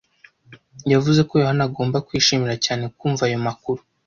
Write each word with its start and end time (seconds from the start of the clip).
Yavuze 0.93 1.19
ko 1.27 1.33
Yohana 1.41 1.63
agomba 1.67 2.03
kwishimira 2.07 2.55
cyane 2.65 2.83
kumva 2.97 3.23
ayo 3.27 3.39
makuru. 3.47 3.81